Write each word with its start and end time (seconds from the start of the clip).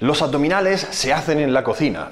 Los 0.00 0.20
abdominales 0.20 0.86
se 0.90 1.14
hacen 1.14 1.38
en 1.40 1.54
la 1.54 1.64
cocina. 1.64 2.08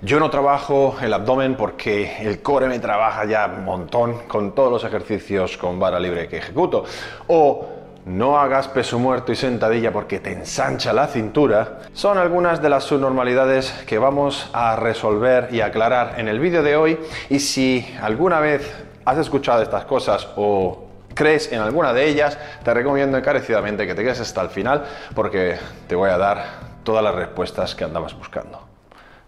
Yo 0.00 0.18
no 0.18 0.30
trabajo 0.30 0.96
el 1.02 1.12
abdomen 1.12 1.54
porque 1.54 2.16
el 2.22 2.40
core 2.40 2.66
me 2.66 2.78
trabaja 2.78 3.26
ya 3.26 3.44
un 3.54 3.62
montón 3.62 4.20
con 4.26 4.54
todos 4.54 4.72
los 4.72 4.84
ejercicios 4.84 5.58
con 5.58 5.78
vara 5.78 6.00
libre 6.00 6.28
que 6.28 6.38
ejecuto. 6.38 6.84
O 7.26 7.66
no 8.06 8.38
hagas 8.38 8.68
peso 8.68 8.98
muerto 8.98 9.32
y 9.32 9.36
sentadilla 9.36 9.92
porque 9.92 10.18
te 10.18 10.32
ensancha 10.32 10.94
la 10.94 11.08
cintura. 11.08 11.80
Son 11.92 12.16
algunas 12.16 12.62
de 12.62 12.70
las 12.70 12.84
subnormalidades 12.84 13.70
que 13.86 13.98
vamos 13.98 14.48
a 14.54 14.74
resolver 14.76 15.48
y 15.52 15.60
aclarar 15.60 16.14
en 16.16 16.28
el 16.28 16.40
vídeo 16.40 16.62
de 16.62 16.76
hoy. 16.76 16.98
Y 17.28 17.40
si 17.40 17.86
alguna 18.00 18.40
vez 18.40 18.66
has 19.04 19.18
escuchado 19.18 19.60
estas 19.60 19.84
cosas 19.84 20.26
o 20.36 20.86
crees 21.12 21.52
en 21.52 21.60
alguna 21.60 21.92
de 21.92 22.08
ellas, 22.08 22.38
te 22.64 22.72
recomiendo 22.72 23.18
encarecidamente 23.18 23.86
que 23.86 23.94
te 23.94 24.02
quedes 24.02 24.20
hasta 24.20 24.40
el 24.40 24.48
final 24.48 24.84
porque 25.14 25.58
te 25.86 25.94
voy 25.94 26.08
a 26.08 26.16
dar 26.16 26.75
todas 26.86 27.02
las 27.04 27.14
respuestas 27.14 27.74
que 27.74 27.84
andabas 27.84 28.16
buscando. 28.16 28.60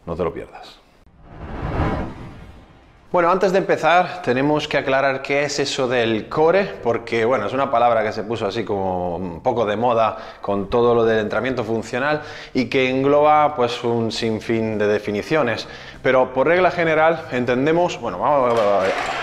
No 0.07 0.17
te 0.17 0.25
lo 0.25 0.33
pierdas. 0.33 0.79
Bueno, 3.11 3.31
antes 3.31 3.53
de 3.53 3.59
empezar 3.59 4.21
tenemos 4.23 4.69
que 4.69 4.77
aclarar 4.77 5.23
qué 5.23 5.43
es 5.43 5.59
eso 5.59 5.89
del 5.89 6.29
core, 6.29 6.67
porque 6.83 7.25
bueno, 7.25 7.47
es 7.47 7.55
una 7.55 7.71
palabra 7.71 8.03
que 8.03 8.13
se 8.13 8.23
puso 8.23 8.47
así 8.47 8.65
como 8.65 9.17
un 9.17 9.43
poco 9.43 9.65
de 9.65 9.77
moda 9.77 10.19
con 10.43 10.69
todo 10.69 10.95
lo 10.95 11.07
del 11.07 11.21
entrenamiento 11.21 11.65
funcional 11.65 12.21
y 12.53 12.67
que 12.67 12.91
engloba 12.91 13.57
pues 13.57 13.83
un 13.83 14.13
sinfín 14.13 14.77
de 14.77 14.87
definiciones. 14.87 15.67
Pero 16.03 16.33
por 16.33 16.47
regla 16.47 16.71
general 16.71 17.27
entendemos, 17.33 18.01
bueno, 18.01 18.19
vamos 18.19 18.59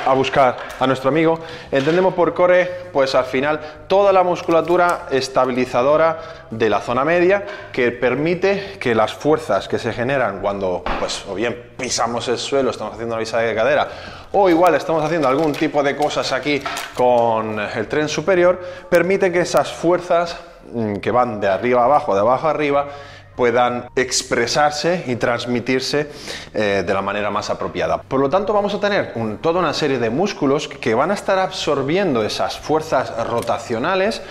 a 0.06 0.14
buscar 0.14 0.58
a 0.80 0.88
nuestro 0.88 1.10
amigo, 1.10 1.40
entendemos 1.72 2.14
por 2.14 2.34
core 2.34 2.70
pues 2.92 3.16
al 3.16 3.26
final 3.26 3.60
toda 3.88 4.12
la 4.12 4.24
musculatura 4.24 5.08
estabilizadora 5.10 6.20
de 6.52 6.70
la 6.70 6.82
zona 6.82 7.06
media 7.06 7.44
que 7.72 7.92
permite 7.92 8.78
que 8.80 8.94
las 8.94 9.14
fuerzas 9.14 9.68
que 9.68 9.80
se 9.80 9.94
generan 9.94 10.42
cuando 10.42 10.84
pues 11.00 11.26
o 11.28 11.36
bien 11.36 11.72
pisamos 11.78 12.28
el 12.28 12.38
suelo, 12.38 12.72
estamos 12.72 12.94
haciendo 12.94 13.16
la 13.16 13.20
visa 13.20 13.40
de 13.40 13.56
cadera 13.56 13.88
o 14.32 14.50
igual 14.50 14.76
estamos 14.76 15.04
haciendo 15.04 15.28
algún 15.28 15.54
tipo 15.54 15.82
de 15.82 15.96
cosas 15.96 16.32
aquí 16.34 16.62
con 16.94 17.60
el 17.60 17.88
tren 17.88 18.10
superior, 18.10 18.60
permite 18.90 19.32
que 19.32 19.40
esas 19.40 19.72
fuerzas 19.72 20.38
mm, 20.74 20.96
que 20.96 21.10
van 21.12 21.40
de 21.40 21.48
arriba 21.48 21.82
a 21.82 21.86
abajo, 21.86 22.14
de 22.14 22.20
abajo 22.20 22.48
a 22.48 22.50
arriba, 22.50 22.88
puedan 23.36 23.90
expresarse 23.96 25.04
y 25.08 25.16
transmitirse 25.16 26.10
eh, 26.54 26.84
de 26.86 26.94
la 26.94 27.02
manera 27.02 27.30
más 27.30 27.50
apropiada. 27.50 28.02
Por 28.02 28.20
lo 28.20 28.30
tanto, 28.30 28.54
vamos 28.54 28.74
a 28.74 28.80
tener 28.80 29.14
toda 29.42 29.60
una 29.60 29.74
serie 29.74 30.00
de 30.00 30.10
músculos 30.10 30.68
que 30.68 30.94
van 30.94 31.12
a 31.12 31.14
estar 31.14 31.40
absorbiendo 31.40 32.24
esas 32.24 32.58
fuerzas 32.58 33.12
rotacionales 33.28 34.22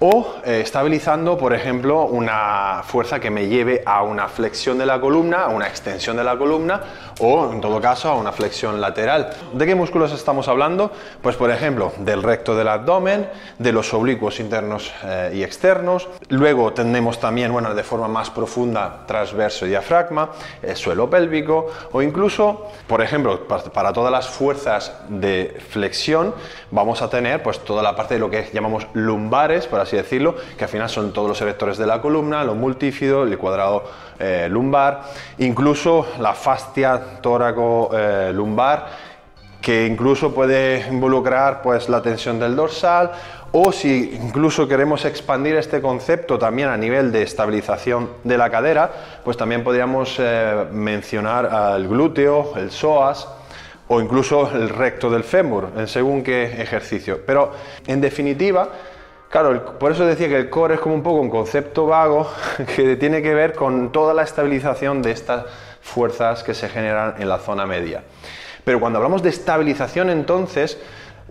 o 0.00 0.34
eh, 0.44 0.60
estabilizando, 0.60 1.38
por 1.38 1.54
ejemplo, 1.54 2.04
una 2.06 2.82
fuerza 2.84 3.20
que 3.20 3.30
me 3.30 3.46
lleve 3.46 3.82
a 3.86 4.02
una 4.02 4.28
flexión 4.28 4.76
de 4.76 4.86
la 4.86 5.00
columna, 5.00 5.44
a 5.44 5.48
una 5.48 5.68
extensión 5.68 6.16
de 6.16 6.24
la 6.24 6.36
columna 6.36 6.80
o, 7.20 7.50
en 7.52 7.60
todo 7.60 7.80
caso, 7.80 8.08
a 8.08 8.16
una 8.16 8.32
flexión 8.32 8.80
lateral. 8.80 9.30
¿De 9.52 9.66
qué 9.66 9.74
músculos 9.74 10.12
estamos 10.12 10.48
hablando? 10.48 10.90
Pues, 11.22 11.36
por 11.36 11.50
ejemplo, 11.50 11.92
del 11.98 12.22
recto 12.22 12.56
del 12.56 12.68
abdomen, 12.68 13.28
de 13.58 13.72
los 13.72 13.94
oblicuos 13.94 14.40
internos 14.40 14.92
eh, 15.04 15.32
y 15.34 15.42
externos. 15.42 16.08
Luego 16.28 16.72
tenemos 16.72 17.20
también, 17.20 17.52
bueno, 17.52 17.74
de 17.74 17.82
forma 17.84 18.08
más 18.08 18.30
profunda, 18.30 19.04
transverso 19.06 19.66
y 19.66 19.70
diafragma, 19.70 20.30
el 20.62 20.76
suelo 20.76 21.08
pélvico 21.08 21.70
o 21.92 22.02
incluso, 22.02 22.68
por 22.86 23.00
ejemplo, 23.00 23.46
para 23.46 23.92
todas 23.92 24.10
las 24.10 24.28
fuerzas 24.28 24.92
de 25.08 25.56
flexión, 25.70 26.34
vamos 26.70 27.02
a 27.02 27.08
tener 27.08 27.42
pues 27.42 27.60
toda 27.60 27.82
la 27.82 27.94
parte 27.94 28.14
de 28.14 28.20
lo 28.20 28.30
que 28.30 28.50
llamamos 28.52 28.86
lumbares, 28.94 29.66
por 29.66 29.80
así 29.80 29.93
decirlo, 29.96 30.34
que 30.56 30.64
al 30.64 30.70
final 30.70 30.88
son 30.88 31.12
todos 31.12 31.28
los 31.28 31.40
erectores 31.40 31.78
de 31.78 31.86
la 31.86 32.00
columna, 32.00 32.44
lo 32.44 32.54
multífido, 32.54 33.24
el 33.24 33.38
cuadrado 33.38 33.84
eh, 34.18 34.48
lumbar, 34.50 35.02
incluso 35.38 36.06
la 36.20 36.34
fascia 36.34 37.20
tóraco 37.20 37.90
eh, 37.92 38.32
lumbar, 38.34 38.86
que 39.60 39.86
incluso 39.86 40.34
puede 40.34 40.86
involucrar 40.88 41.62
pues 41.62 41.88
la 41.88 42.02
tensión 42.02 42.38
del 42.38 42.54
dorsal 42.54 43.12
o 43.56 43.70
si 43.70 44.18
incluso 44.20 44.66
queremos 44.66 45.04
expandir 45.04 45.54
este 45.54 45.80
concepto 45.80 46.38
también 46.38 46.68
a 46.68 46.76
nivel 46.76 47.12
de 47.12 47.22
estabilización 47.22 48.10
de 48.24 48.36
la 48.36 48.50
cadera, 48.50 48.90
pues 49.24 49.36
también 49.36 49.62
podríamos 49.62 50.16
eh, 50.18 50.66
mencionar 50.72 51.46
al 51.46 51.86
glúteo, 51.86 52.54
el 52.56 52.72
psoas, 52.72 53.28
o 53.86 54.00
incluso 54.00 54.50
el 54.52 54.68
recto 54.70 55.08
del 55.08 55.22
fémur, 55.22 55.68
en 55.76 55.86
según 55.86 56.24
qué 56.24 56.60
ejercicio. 56.60 57.20
Pero 57.24 57.52
en 57.86 58.00
definitiva, 58.00 58.70
claro, 59.34 59.78
por 59.80 59.90
eso 59.90 60.06
decía 60.06 60.28
que 60.28 60.36
el 60.36 60.48
core 60.48 60.74
es 60.74 60.80
como 60.80 60.94
un 60.94 61.02
poco 61.02 61.20
un 61.20 61.28
concepto 61.28 61.86
vago 61.86 62.30
que 62.76 62.94
tiene 62.94 63.20
que 63.20 63.34
ver 63.34 63.52
con 63.52 63.90
toda 63.90 64.14
la 64.14 64.22
estabilización 64.22 65.02
de 65.02 65.10
estas 65.10 65.46
fuerzas 65.82 66.44
que 66.44 66.54
se 66.54 66.68
generan 66.68 67.16
en 67.18 67.28
la 67.28 67.40
zona 67.40 67.66
media. 67.66 68.04
Pero 68.64 68.78
cuando 68.78 69.00
hablamos 69.00 69.24
de 69.24 69.30
estabilización, 69.30 70.08
entonces, 70.08 70.78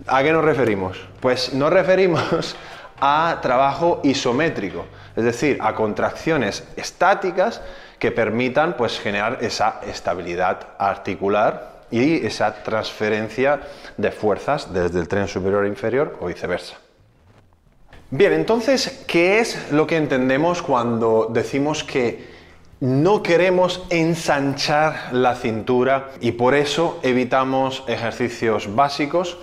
¿a 0.06 0.22
qué 0.22 0.32
nos 0.32 0.44
referimos? 0.44 0.98
Pues 1.20 1.54
nos 1.54 1.72
referimos 1.72 2.56
a 3.00 3.38
trabajo 3.40 4.02
isométrico, 4.04 4.84
es 5.16 5.24
decir, 5.24 5.56
a 5.62 5.74
contracciones 5.74 6.62
estáticas 6.76 7.62
que 7.98 8.12
permitan 8.12 8.74
pues, 8.76 9.00
generar 9.00 9.38
esa 9.40 9.80
estabilidad 9.86 10.58
articular 10.78 11.84
y 11.90 12.26
esa 12.26 12.52
transferencia 12.62 13.60
de 13.96 14.10
fuerzas 14.10 14.74
desde 14.74 15.00
el 15.00 15.08
tren 15.08 15.26
superior 15.26 15.64
a 15.64 15.68
inferior 15.68 16.18
o 16.20 16.26
viceversa. 16.26 16.83
Bien, 18.16 18.32
entonces, 18.32 19.02
¿qué 19.08 19.40
es 19.40 19.72
lo 19.72 19.88
que 19.88 19.96
entendemos 19.96 20.62
cuando 20.62 21.28
decimos 21.32 21.82
que 21.82 22.24
no 22.78 23.24
queremos 23.24 23.84
ensanchar 23.90 25.12
la 25.12 25.34
cintura 25.34 26.12
y 26.20 26.30
por 26.30 26.54
eso 26.54 27.00
evitamos 27.02 27.82
ejercicios 27.88 28.72
básicos? 28.72 29.36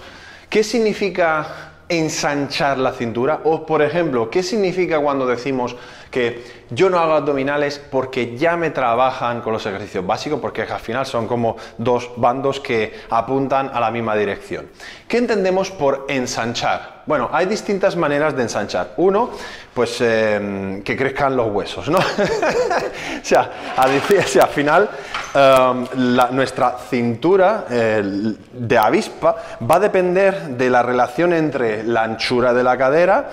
¿Qué 0.49 0.63
significa 0.63 1.73
ensanchar 1.89 2.77
la 2.77 2.93
cintura? 2.93 3.41
O, 3.43 3.65
por 3.65 3.81
ejemplo, 3.81 4.29
¿qué 4.29 4.41
significa 4.41 5.01
cuando 5.01 5.27
decimos 5.27 5.75
que 6.11 6.61
yo 6.69 6.89
no 6.89 6.99
hago 6.99 7.13
abdominales 7.13 7.79
porque 7.79 8.37
ya 8.37 8.55
me 8.57 8.69
trabajan 8.69 9.41
con 9.41 9.53
los 9.53 9.65
ejercicios 9.65 10.05
básicos, 10.05 10.39
porque 10.39 10.63
al 10.63 10.79
final 10.79 11.05
son 11.05 11.27
como 11.27 11.57
dos 11.77 12.11
bandos 12.17 12.59
que 12.59 12.93
apuntan 13.09 13.71
a 13.73 13.79
la 13.79 13.89
misma 13.89 14.15
dirección. 14.15 14.67
¿Qué 15.07 15.17
entendemos 15.17 15.71
por 15.71 16.05
ensanchar? 16.07 17.01
Bueno, 17.05 17.29
hay 17.31 17.45
distintas 17.45 17.95
maneras 17.95 18.35
de 18.35 18.43
ensanchar. 18.43 18.93
Uno, 18.97 19.31
pues 19.73 19.99
em, 20.01 20.83
que 20.83 20.95
crezcan 20.95 21.35
los 21.35 21.51
huesos, 21.51 21.89
¿no? 21.89 21.97
o, 21.97 22.01
sea, 23.23 23.73
al 23.77 23.99
final 24.49 24.89
em, 25.33 25.87
nuestra 26.35 26.77
cintura 26.89 27.65
de 27.67 28.77
avispa 28.77 29.35
va 29.69 29.75
a 29.75 29.79
depender 29.79 30.49
de 30.49 30.69
la 30.69 30.83
relación 30.83 31.33
entre 31.33 31.83
la 31.83 32.03
anchura 32.03 32.53
de 32.53 32.63
la 32.63 32.77
cadera 32.77 33.29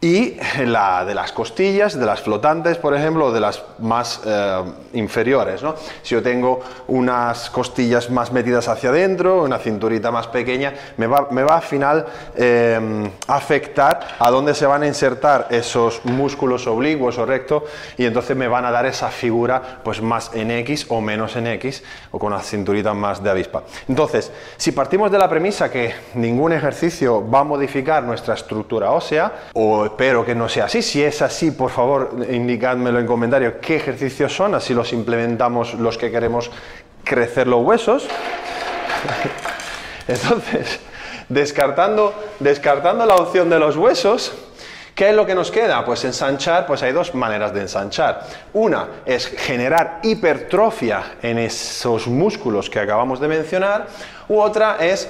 y 0.00 0.36
la 0.64 1.04
de 1.04 1.14
las 1.14 1.32
costillas, 1.32 1.98
de 1.98 2.06
las 2.06 2.20
flotantes, 2.20 2.78
por 2.78 2.94
ejemplo, 2.94 3.32
de 3.32 3.40
las 3.40 3.62
más 3.80 4.20
eh, 4.24 4.62
inferiores. 4.92 5.62
¿no? 5.62 5.74
Si 6.02 6.14
yo 6.14 6.22
tengo 6.22 6.60
unas 6.86 7.50
costillas 7.50 8.08
más 8.08 8.30
metidas 8.30 8.68
hacia 8.68 8.90
adentro, 8.90 9.42
una 9.42 9.58
cinturita 9.58 10.12
más 10.12 10.28
pequeña, 10.28 10.72
me 10.98 11.08
va, 11.08 11.28
me 11.32 11.42
va 11.42 11.56
al 11.56 11.62
final 11.62 12.06
eh, 12.36 13.10
afectar 13.26 14.16
a 14.20 14.30
dónde 14.30 14.54
se 14.54 14.66
van 14.66 14.84
a 14.84 14.86
insertar 14.86 15.48
esos 15.50 16.04
músculos 16.04 16.68
oblicuos 16.68 17.18
o 17.18 17.26
recto 17.26 17.64
y 17.96 18.04
entonces 18.04 18.36
me 18.36 18.46
van 18.46 18.64
a 18.66 18.70
dar 18.70 18.86
esa 18.86 19.08
figura 19.08 19.80
pues 19.82 20.00
más 20.00 20.30
en 20.32 20.52
X 20.52 20.86
o 20.90 21.00
menos 21.00 21.34
en 21.34 21.48
X 21.48 21.82
o 22.12 22.20
con 22.20 22.32
una 22.32 22.42
cinturita 22.42 22.94
más 22.94 23.22
de 23.22 23.30
avispa. 23.30 23.64
Entonces, 23.88 24.30
si 24.56 24.70
partimos 24.70 25.10
de 25.10 25.18
la 25.18 25.28
premisa 25.28 25.72
que 25.72 25.92
ningún 26.14 26.52
ejercicio 26.52 27.28
va 27.28 27.40
a 27.40 27.44
modificar 27.44 28.04
nuestra 28.04 28.34
estructura 28.34 28.92
ósea 28.92 29.32
o 29.54 29.87
espero 29.88 30.24
que 30.24 30.34
no 30.34 30.48
sea 30.48 30.66
así. 30.66 30.82
Si 30.82 31.02
es 31.02 31.20
así, 31.22 31.50
por 31.50 31.70
favor, 31.70 32.16
indicádmelo 32.30 32.98
en 32.98 33.06
comentarios 33.06 33.54
qué 33.60 33.76
ejercicios 33.76 34.34
son, 34.34 34.54
así 34.54 34.74
los 34.74 34.92
implementamos 34.92 35.74
los 35.74 35.98
que 35.98 36.10
queremos 36.10 36.50
crecer 37.04 37.46
los 37.46 37.64
huesos. 37.64 38.08
Entonces, 40.08 40.80
descartando, 41.28 42.14
descartando 42.40 43.04
la 43.04 43.16
opción 43.16 43.50
de 43.50 43.58
los 43.58 43.76
huesos, 43.76 44.32
¿Qué 44.98 45.10
es 45.10 45.14
lo 45.14 45.24
que 45.24 45.36
nos 45.36 45.52
queda? 45.52 45.84
Pues 45.84 46.04
ensanchar, 46.04 46.66
pues 46.66 46.82
hay 46.82 46.90
dos 46.90 47.14
maneras 47.14 47.54
de 47.54 47.60
ensanchar. 47.60 48.20
Una 48.52 48.88
es 49.06 49.28
generar 49.28 50.00
hipertrofia 50.02 51.18
en 51.22 51.38
esos 51.38 52.08
músculos 52.08 52.68
que 52.68 52.80
acabamos 52.80 53.20
de 53.20 53.28
mencionar, 53.28 53.86
u 54.28 54.40
otra 54.40 54.78
es 54.80 55.08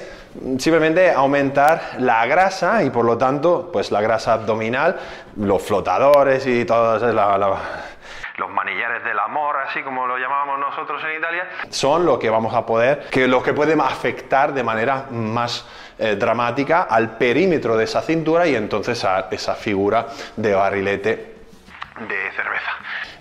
simplemente 0.59 1.11
aumentar 1.11 1.81
la 1.97 2.23
grasa 2.27 2.83
y 2.83 2.91
por 2.91 3.03
lo 3.03 3.17
tanto, 3.17 3.71
pues 3.73 3.89
la 3.89 3.99
grasa 3.99 4.33
abdominal, 4.33 4.95
los 5.37 5.63
flotadores 5.63 6.45
y 6.45 6.65
todos 6.65 7.01
los 7.01 8.49
manillares 8.51 9.03
del 9.03 9.17
amor, 9.17 9.57
así 9.57 9.81
como 9.81 10.05
lo 10.05 10.19
llamábamos 10.19 10.59
nosotros 10.59 11.01
en 11.03 11.17
Italia, 11.17 11.49
son 11.69 12.05
lo 12.05 12.19
que 12.19 12.29
vamos 12.29 12.53
a 12.53 12.63
poder, 12.63 13.07
que 13.09 13.27
lo 13.27 13.41
que 13.41 13.53
pueden 13.53 13.81
afectar 13.81 14.53
de 14.53 14.63
manera 14.63 15.05
más 15.09 15.65
eh, 15.99 16.15
dramática 16.15 16.83
al 16.83 17.17
perímetro 17.17 17.75
de 17.75 17.83
esa 17.83 18.01
cintura 18.01 18.47
y 18.47 18.55
entonces 18.55 19.03
a 19.03 19.27
esa 19.31 19.55
figura 19.55 20.07
de 20.35 20.53
barrilete 20.53 21.09
de 21.11 22.31
cerveza. 22.35 22.71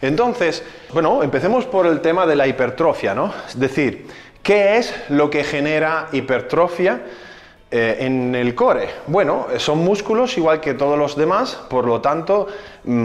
Entonces, 0.01 0.63
bueno, 0.93 1.23
empecemos 1.25 1.67
por 1.67 1.87
el 1.87 2.01
tema 2.01 2.25
de 2.25 2.37
la 2.37 2.47
hipertrofia, 2.47 3.15
¿no? 3.15 3.35
Es 3.49 3.59
decir, 3.59 4.07
¿qué 4.43 4.77
es 4.77 4.95
lo 5.09 5.29
que 5.29 5.43
genera 5.43 6.07
hipertrofia? 6.13 7.01
Eh, 7.71 7.97
en 8.01 8.35
el 8.35 8.55
core, 8.55 8.89
bueno, 9.09 9.49
son 9.59 9.81
músculos 9.81 10.39
igual 10.39 10.59
que 10.59 10.73
todos 10.73 10.99
los 10.99 11.17
demás, 11.17 11.55
por 11.69 11.85
lo 11.85 12.01
tanto 12.01 12.47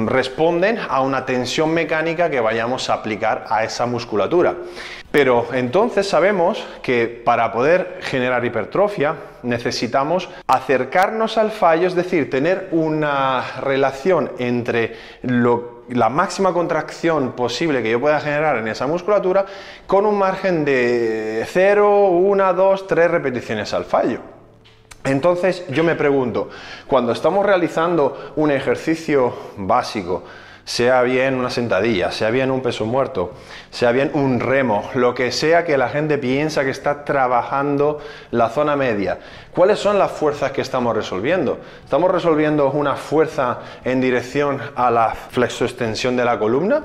responden 0.06 0.80
a 0.88 1.02
una 1.02 1.26
tensión 1.26 1.74
mecánica 1.74 2.30
que 2.30 2.40
vayamos 2.40 2.90
a 2.90 2.94
aplicar 2.94 3.46
a 3.50 3.64
esa 3.64 3.86
musculatura. 3.86 4.56
Pero 5.12 5.48
entonces 5.54 6.08
sabemos 6.08 6.66
que 6.82 7.08
para 7.08 7.52
poder 7.52 8.00
generar 8.02 8.44
hipertrofia 8.46 9.16
necesitamos 9.44 10.30
acercarnos 10.48 11.38
al 11.38 11.52
fallo, 11.52 11.88
es 11.88 11.96
decir, 11.96 12.30
tener 12.30 12.70
una 12.72 13.44
relación 13.62 14.32
entre 14.40 14.96
la 15.90 16.10
máxima 16.10 16.54
contracción 16.54 17.34
posible 17.34 17.84
que 17.84 17.92
yo 17.92 18.00
pueda 18.00 18.22
generar 18.22 18.58
en 18.58 18.70
esa 18.70 18.88
musculatura 18.88 19.46
con 19.86 20.06
un 20.06 20.18
margen 20.18 20.66
de 20.66 21.46
0, 21.48 22.08
1, 22.08 22.54
2, 22.54 22.88
3 22.88 23.12
repeticiones 23.12 23.74
al 23.74 23.86
fallo. 23.86 24.33
Entonces 25.06 25.66
yo 25.70 25.84
me 25.84 25.96
pregunto, 25.96 26.50
cuando 26.88 27.12
estamos 27.12 27.46
realizando 27.46 28.34
un 28.38 28.52
ejercicio 28.52 29.34
básico, 29.58 30.24
sea 30.66 31.02
bien 31.02 31.36
una 31.36 31.50
sentadilla, 31.50 32.12
sea 32.12 32.30
bien 32.30 32.50
un 32.50 32.62
peso 32.62 32.86
muerto, 32.86 33.34
sea 33.70 33.92
bien 33.92 34.12
un 34.14 34.40
remo, 34.40 34.90
lo 34.94 35.14
que 35.14 35.32
sea 35.32 35.66
que 35.66 35.78
la 35.78 35.90
gente 35.90 36.18
piensa 36.18 36.64
que 36.64 36.70
está 36.70 37.04
trabajando 37.04 38.00
la 38.32 38.50
zona 38.50 38.78
media, 38.78 39.20
¿cuáles 39.54 39.80
son 39.80 40.00
las 40.00 40.12
fuerzas 40.12 40.52
que 40.52 40.62
estamos 40.62 40.96
resolviendo? 40.96 41.60
¿Estamos 41.84 42.10
resolviendo 42.10 42.72
una 42.72 42.96
fuerza 42.96 43.60
en 43.84 44.00
dirección 44.00 44.62
a 44.76 44.90
la 44.90 45.10
flexoextensión 45.10 46.16
de 46.16 46.24
la 46.24 46.40
columna? 46.40 46.84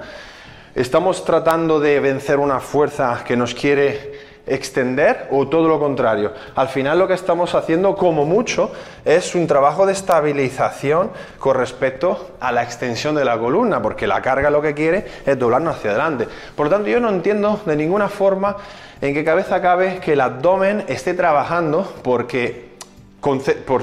¿Estamos 0.75 1.25
tratando 1.25 1.79
de 1.79 2.01
vencer 2.01 2.39
una 2.39 2.59
fuerza 2.59 3.23
que 3.25 3.37
nos 3.37 3.55
quiere 3.55 4.28
extender 4.51 5.29
o 5.31 5.49
todo 5.49 5.69
lo 5.69 5.79
contrario. 5.79 6.33
Al 6.55 6.69
final 6.69 6.99
lo 6.99 7.09
que 7.09 7.15
estamos 7.15 7.55
haciendo 7.55 7.97
como 7.97 8.25
mucho 8.25 8.73
es 9.05 9.35
un 9.35 9.47
trabajo 9.47 9.87
de 9.87 9.93
estabilización 9.93 11.11
con 11.39 11.57
respecto 11.57 12.31
a 12.41 12.53
la 12.53 12.63
extensión 12.63 13.15
de 13.15 13.25
la 13.25 13.39
columna, 13.39 13.81
porque 13.83 14.07
la 14.07 14.23
carga 14.23 14.51
lo 14.51 14.63
que 14.63 14.75
quiere 14.75 15.07
es 15.25 15.39
doblarnos 15.39 15.77
hacia 15.77 15.91
adelante. 15.91 16.29
Por 16.57 16.67
lo 16.67 16.71
tanto, 16.71 16.89
yo 16.89 17.01
no 17.01 17.11
entiendo 17.11 17.61
de 17.65 17.77
ninguna 17.77 18.09
forma 18.09 18.57
en 19.01 19.15
qué 19.15 19.25
cabeza 19.25 19.63
cabe 19.63 20.01
que 20.01 20.15
el 20.15 20.21
abdomen 20.21 20.85
esté 20.89 21.15
trabajando 21.15 21.93
porque 22.03 22.69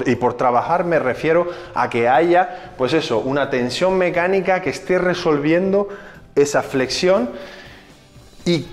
y 0.06 0.16
por 0.16 0.34
trabajar 0.34 0.84
me 0.84 0.98
refiero 0.98 1.46
a 1.74 1.90
que 1.90 2.08
haya, 2.08 2.72
pues 2.78 2.94
eso, 2.94 3.18
una 3.18 3.50
tensión 3.50 3.96
mecánica 3.98 4.62
que 4.62 4.70
esté 4.70 4.98
resolviendo 4.98 5.88
esa 6.34 6.62
flexión 6.62 7.30
y 8.44 8.66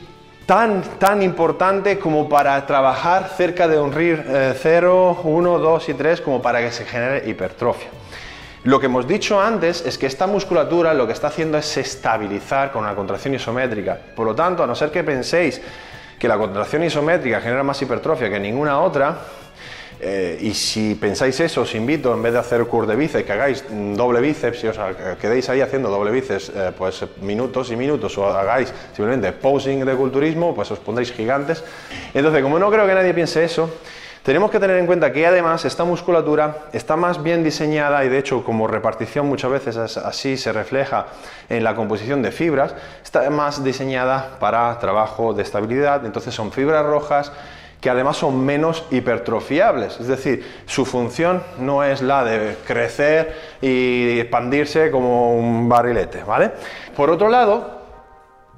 tan, 0.45 0.81
tan 0.99 1.21
importante 1.21 1.99
como 1.99 2.27
para 2.27 2.65
trabajar 2.65 3.29
cerca 3.35 3.67
de 3.67 3.79
un 3.79 3.93
RIR 3.93 4.55
0, 4.59 5.21
1, 5.23 5.59
2 5.59 5.89
y 5.89 5.93
3 5.93 6.21
como 6.21 6.41
para 6.41 6.59
que 6.59 6.71
se 6.71 6.85
genere 6.85 7.29
hipertrofia. 7.29 7.89
Lo 8.63 8.79
que 8.79 8.85
hemos 8.85 9.05
dicho 9.05 9.41
antes 9.41 9.85
es 9.85 9.97
que 9.97 10.05
esta 10.05 10.25
musculatura 10.25 10.93
lo 10.93 11.05
que 11.05 11.11
está 11.13 11.27
haciendo 11.27 11.57
es 11.57 11.77
estabilizar 11.77 12.71
con 12.71 12.83
una 12.83 12.95
contracción 12.95 13.33
isométrica. 13.33 13.97
Por 14.15 14.25
lo 14.25 14.33
tanto, 14.33 14.63
a 14.63 14.67
no 14.67 14.73
ser 14.73 14.89
que 14.89 15.03
penséis 15.03 15.61
que 16.17 16.27
la 16.29 16.37
contracción 16.37 16.83
isométrica 16.83 17.41
genera 17.41 17.63
más 17.63 17.81
hipertrofia 17.81 18.29
que 18.29 18.39
ninguna 18.39 18.79
otra, 18.79 19.17
eh, 19.99 20.37
y 20.41 20.53
si 20.53 20.95
pensáis 20.95 21.39
eso, 21.39 21.61
os 21.61 21.75
invito, 21.75 22.13
en 22.13 22.21
vez 22.21 22.33
de 22.33 22.39
hacer 22.39 22.65
curl 22.65 22.87
de 22.87 22.95
bíceps, 22.95 23.25
que 23.25 23.31
hagáis 23.31 23.63
doble 23.69 24.21
bíceps 24.21 24.63
y 24.63 24.67
os 24.67 24.77
quedéis 25.21 25.49
ahí 25.49 25.61
haciendo 25.61 25.89
doble 25.89 26.11
bíceps 26.11 26.49
eh, 26.49 26.71
pues 26.77 27.05
minutos 27.21 27.71
y 27.71 27.75
minutos, 27.75 28.17
o 28.17 28.27
hagáis 28.27 28.73
simplemente 28.95 29.31
posing 29.31 29.85
de 29.85 29.95
culturismo, 29.95 30.53
pues 30.53 30.71
os 30.71 30.79
pondréis 30.79 31.11
gigantes. 31.11 31.63
Entonces, 32.13 32.41
como 32.41 32.59
no 32.59 32.69
creo 32.69 32.85
que 32.85 32.93
nadie 32.93 33.13
piense 33.13 33.43
eso, 33.43 33.69
tenemos 34.23 34.51
que 34.51 34.59
tener 34.59 34.77
en 34.77 34.85
cuenta 34.85 35.11
que 35.11 35.27
además 35.27 35.65
esta 35.65 35.83
musculatura 35.83 36.67
está 36.71 36.95
más 36.95 37.21
bien 37.21 37.43
diseñada 37.43 38.05
y 38.05 38.09
de 38.09 38.19
hecho 38.19 38.41
como 38.41 38.67
repartición 38.67 39.27
muchas 39.27 39.51
veces 39.51 39.97
así 39.97 40.37
se 40.37 40.53
refleja 40.53 41.07
en 41.49 41.61
la 41.61 41.75
composición 41.75 42.21
de 42.21 42.31
fibras, 42.31 42.73
está 43.03 43.29
más 43.29 43.65
diseñada 43.65 44.37
para 44.39 44.79
trabajo 44.79 45.33
de 45.33 45.43
estabilidad, 45.43 46.05
entonces 46.05 46.33
son 46.33 46.53
fibras 46.53 46.85
rojas 46.85 47.33
que 47.83 47.89
además 47.89 48.15
son 48.15 48.45
menos 48.45 48.85
hipertrofiables, 48.91 49.99
es 49.99 50.07
decir, 50.07 50.49
su 50.65 50.85
función 50.85 51.43
no 51.59 51.83
es 51.83 52.01
la 52.01 52.23
de 52.23 52.55
crecer 52.65 53.35
y 53.61 54.21
expandirse 54.21 54.89
como 54.89 55.35
un 55.35 55.67
barrilete, 55.67 56.23
¿vale? 56.23 56.51
Por 56.95 57.09
otro 57.09 57.27
lado, 57.27 57.81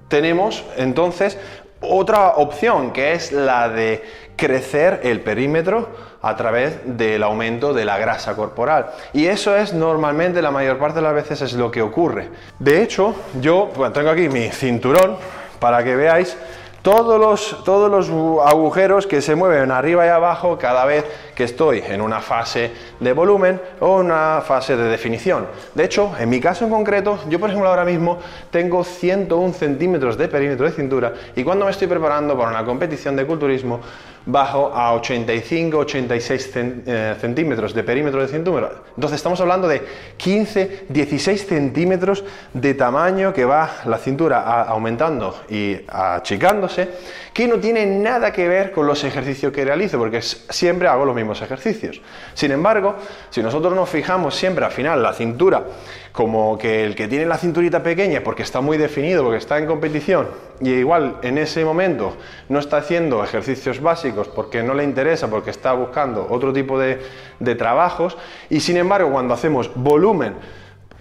tenemos 0.10 0.63
entonces 0.77 1.39
otra 1.81 2.36
opción 2.36 2.94
que 2.94 3.13
es 3.13 3.31
la 3.31 3.68
de 3.68 4.04
crecer 4.36 5.00
el 5.01 5.22
perímetro 5.22 5.89
a 6.22 6.36
través 6.36 6.81
del 6.86 7.24
aumento 7.24 7.74
de 7.74 7.83
la 7.83 7.98
grasa 7.98 8.36
corporal. 8.36 8.92
Y 9.12 9.25
eso 9.25 9.57
es 9.57 9.74
normalmente 9.74 10.39
la 10.44 10.51
mayor 10.51 10.77
parte 10.77 10.98
de 10.98 11.01
las 11.01 11.16
veces 11.16 11.42
es 11.42 11.54
lo 11.54 11.72
que 11.72 11.81
ocurre. 11.81 12.30
De 12.60 12.83
hecho, 12.83 13.16
yo 13.42 13.72
tengo 13.92 14.12
aquí 14.12 14.30
mi 14.30 14.50
cinturón 14.50 15.18
para 15.60 15.83
que 15.83 15.95
veáis 15.95 16.38
todos 16.86 17.20
los, 17.20 17.64
todos 17.64 17.90
los 17.90 18.46
agujeros 18.46 19.08
que 19.08 19.20
se 19.20 19.34
mueven 19.34 19.72
arriba 19.72 20.06
y 20.06 20.10
abajo 20.10 20.60
cada 20.60 20.86
vez 20.86 21.04
que 21.36 21.44
estoy 21.44 21.84
en 21.86 22.02
una 22.02 22.22
fase 22.22 22.72
de 23.00 23.14
volumen 23.14 23.62
o 23.82 23.98
una 23.98 24.42
fase 24.42 24.76
de 24.76 24.86
definición. 24.86 25.48
De 25.74 25.84
hecho, 25.84 26.14
en 26.18 26.30
mi 26.30 26.40
caso 26.40 26.66
en 26.66 26.72
concreto, 26.72 27.20
yo 27.30 27.40
por 27.40 27.50
ejemplo 27.50 27.70
ahora 27.70 27.86
mismo 27.86 28.20
tengo 28.50 28.84
101 28.84 29.54
centímetros 29.54 30.18
de 30.18 30.28
perímetro 30.28 30.66
de 30.66 30.72
cintura 30.72 31.14
y 31.36 31.44
cuando 31.44 31.66
me 31.66 31.72
estoy 31.72 31.88
preparando 31.88 32.38
para 32.38 32.50
una 32.50 32.66
competición 32.66 33.16
de 33.16 33.26
culturismo, 33.26 33.82
bajo 34.26 34.74
a 34.74 34.94
85, 34.94 35.78
86 35.78 36.52
eh, 36.56 37.16
centímetros 37.20 37.74
de 37.74 37.84
perímetro 37.84 38.22
de 38.22 38.28
cintura. 38.28 38.72
Entonces 38.96 39.18
estamos 39.18 39.40
hablando 39.40 39.68
de 39.68 39.84
15, 40.18 40.86
16 40.90 41.46
centímetros 41.46 42.24
de 42.54 42.74
tamaño 42.74 43.34
que 43.34 43.46
va 43.46 43.70
la 43.86 43.98
cintura 43.98 44.64
aumentando 44.64 45.44
y 45.50 45.78
achicándose, 45.88 46.90
que 47.34 47.48
no 47.48 47.58
tiene 47.58 47.86
nada 47.86 48.32
que 48.32 48.48
ver 48.48 48.72
con 48.72 48.88
los 48.88 49.04
ejercicios 49.04 49.54
que 49.54 49.64
realizo, 49.64 50.00
porque 50.00 50.22
siempre 50.22 50.88
hago 50.88 51.06
los 51.06 51.16
ejercicios. 51.33 52.01
Sin 52.33 52.51
embargo, 52.51 52.95
si 53.30 53.42
nosotros 53.42 53.74
nos 53.74 53.89
fijamos 53.89 54.36
siempre 54.36 54.66
al 54.66 54.72
final 54.72 55.01
la 55.01 55.13
cintura, 55.13 55.63
como 56.12 56.57
que 56.57 56.86
el 56.86 56.95
que 56.95 57.07
tiene 57.07 57.25
la 57.25 57.38
cinturita 57.38 57.83
pequeña 57.83 58.22
porque 58.24 58.44
está 58.44 58.62
muy 58.62 58.77
definido, 58.77 59.24
porque 59.24 59.38
está 59.38 59.57
en 59.57 59.66
competición, 59.66 60.27
y 60.62 60.69
igual 60.72 61.18
en 61.22 61.38
ese 61.38 61.66
momento 61.66 62.15
no 62.50 62.60
está 62.60 62.77
haciendo 62.77 63.24
ejercicios 63.24 63.82
básicos 63.82 64.27
porque 64.27 64.63
no 64.63 64.74
le 64.74 64.84
interesa, 64.84 65.29
porque 65.29 65.50
está 65.50 65.74
buscando 65.74 66.27
otro 66.29 66.53
tipo 66.53 66.79
de, 66.79 67.01
de 67.39 67.55
trabajos, 67.55 68.17
y 68.50 68.62
sin 68.62 68.77
embargo 68.77 69.12
cuando 69.12 69.34
hacemos 69.34 69.72
volumen, 69.75 70.36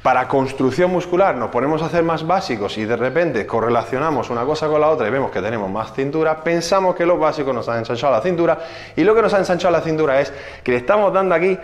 para 0.04 0.28
construcción 0.28 0.90
muscular 0.90 1.34
nos 1.34 1.48
ponemos 1.48 1.80
a 1.80 1.86
hacer 1.86 2.02
más 2.02 2.26
básicos 2.26 2.76
y 2.76 2.84
de 2.84 2.94
repente 2.94 3.46
correlacionamos 3.46 4.28
una 4.28 4.44
cosa 4.44 4.68
con 4.68 4.78
la 4.78 4.90
otra 4.90 5.08
y 5.08 5.10
vemos 5.10 5.30
que 5.30 5.40
tenemos 5.40 5.70
más 5.70 5.94
cintura, 5.94 6.44
pensamos 6.44 6.94
que 6.94 7.06
los 7.06 7.18
básicos 7.18 7.54
nos 7.54 7.66
han 7.70 7.78
ensanchado 7.78 8.12
la 8.12 8.20
cintura 8.20 8.58
y 8.94 9.02
lo 9.02 9.14
que 9.14 9.22
nos 9.22 9.32
ha 9.32 9.38
ensanchado 9.38 9.72
la 9.72 9.80
cintura 9.80 10.20
es 10.20 10.30
que 10.62 10.72
le 10.72 10.76
estamos 10.76 11.10
dando 11.10 11.34
aquí 11.34 11.58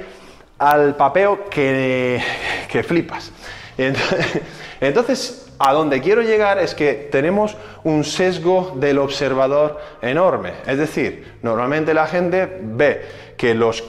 al 0.58 0.96
papeo 0.96 1.50
que, 1.50 2.18
que 2.66 2.82
flipas. 2.82 3.30
Entonces, 4.80 5.52
a 5.58 5.74
donde 5.74 6.00
quiero 6.00 6.22
llegar 6.22 6.58
es 6.60 6.74
que 6.74 6.94
tenemos 7.12 7.58
un 7.84 8.04
sesgo 8.04 8.72
del 8.76 9.00
observador 9.00 9.78
enorme. 10.00 10.54
Es 10.66 10.78
decir, 10.78 11.34
normalmente 11.42 11.92
la 11.92 12.06
gente 12.06 12.58
ve 12.62 13.02
que 13.36 13.54
los, 13.54 13.84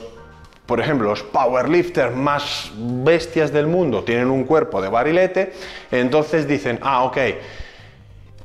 por 0.72 0.80
ejemplo, 0.80 1.10
los 1.10 1.22
powerlifters 1.22 2.16
más 2.16 2.72
bestias 2.74 3.52
del 3.52 3.66
mundo 3.66 4.04
tienen 4.04 4.30
un 4.30 4.44
cuerpo 4.44 4.80
de 4.80 4.88
barilete, 4.88 5.52
entonces 5.90 6.48
dicen, 6.48 6.78
ah, 6.80 7.04
ok, 7.04 7.18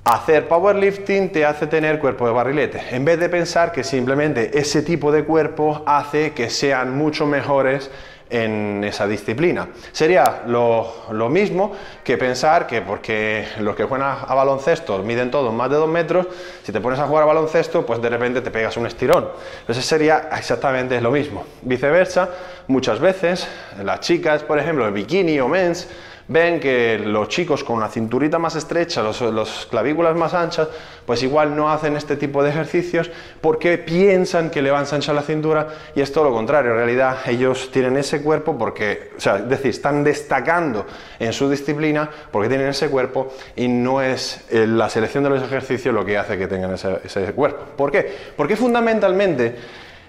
Hacer 0.03 0.49
powerlifting 0.49 1.31
te 1.31 1.45
hace 1.45 1.67
tener 1.67 1.99
cuerpo 1.99 2.27
de 2.27 2.33
barrilete, 2.33 2.81
en 2.91 3.05
vez 3.05 3.17
de 3.17 3.29
pensar 3.29 3.71
que 3.71 3.85
simplemente 3.85 4.59
ese 4.59 4.81
tipo 4.81 5.09
de 5.09 5.23
cuerpo 5.23 5.83
hace 5.85 6.31
que 6.31 6.49
sean 6.49 6.97
mucho 6.97 7.25
mejores 7.25 7.89
en 8.29 8.83
esa 8.83 9.07
disciplina. 9.07 9.69
Sería 9.91 10.43
lo, 10.47 11.29
mismo 11.29 11.73
que 12.03 12.17
pensar 12.17 12.67
que 12.67 12.81
porque 12.81 13.45
los 13.59 13.75
que 13.75 13.83
juegan 13.83 14.17
a, 14.27 14.33
baloncesto 14.33 14.99
miden 14.99 15.31
todos 15.31 15.53
más 15.53 15.69
de 15.69 15.75
dos 15.75 15.89
metros, 15.89 16.27
si 16.63 16.71
te 16.71 16.81
pones 16.81 16.99
a 16.99 17.07
jugar 17.07 17.23
a 17.23 17.27
baloncesto, 17.27 17.85
pues 17.85 18.01
de 18.01 18.09
repente 18.09 18.41
te 18.41 18.51
pegas 18.51 18.77
un 18.77 18.85
estirón. 18.85 19.29
Entonces 19.61 19.85
sería 19.85 20.29
exactamente 20.37 20.99
lo 21.01 21.11
mismo. 21.11 21.45
Viceversa, 21.61 22.29
muchas 22.67 22.99
veces 22.99 23.47
las 23.83 23.99
chicas, 24.01 24.43
por 24.43 24.59
ejemplo, 24.59 24.85
el 24.85 24.93
bikini 24.93 25.39
o 25.39 25.47
mens, 25.47 25.87
ven 26.27 26.59
que 26.59 26.99
los 26.99 27.29
chicos 27.29 27.63
con 27.63 27.77
una 27.77 27.87
cinturita 27.87 28.37
más 28.37 28.55
estrecha, 28.55 29.01
los, 29.01 29.67
clavículas 29.69 30.15
más 30.15 30.33
anchas, 30.33 30.67
pues 31.05 31.23
igual 31.23 31.55
no 31.55 31.71
hacen 31.71 31.95
este 31.95 32.17
tipo 32.17 32.43
de 32.43 32.49
ejercicios 32.49 33.09
porque 33.39 33.77
piensan 33.77 34.49
que 34.49 34.61
le 34.61 34.71
van 34.71 34.79
a 34.79 34.83
ensanchar 34.83 35.15
la 35.15 35.21
cintura 35.21 35.67
y 35.95 36.01
es 36.01 36.11
todo 36.11 36.25
lo 36.25 36.31
contrario. 36.31 36.71
En 36.71 36.77
realidad 36.77 37.17
ellos 37.27 37.71
tienen 37.71 37.97
ese 37.97 38.21
cuerpo 38.21 38.57
porque, 38.57 39.11
o 39.17 39.21
sea, 39.21 39.37
es 39.37 39.49
decir, 39.49 39.71
están 39.71 40.03
destacando 40.03 40.85
en 41.19 41.31
su 41.31 41.49
disciplina 41.49 42.09
porque 42.31 42.49
tienen 42.49 42.67
ese 42.67 42.89
cuerpo 42.89 43.33
y 43.55 43.67
no 43.67 44.01
es 44.01 44.45
eh, 44.49 44.67
la 44.67 44.89
selección 44.89 45.23
de 45.23 45.29
los 45.29 45.43
ejercicios 45.43 45.93
lo 45.93 46.05
que 46.05 46.17
hace 46.17 46.37
que 46.37 46.47
tengan 46.47 46.73
ese, 46.73 46.99
ese 47.03 47.31
cuerpo. 47.33 47.63
¿Por 47.77 47.91
qué? 47.91 48.13
Porque 48.35 48.57
fundamentalmente 48.57 49.55